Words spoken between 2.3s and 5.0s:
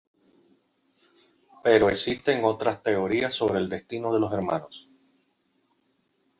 otras teorías sobre el destino de los hermanos.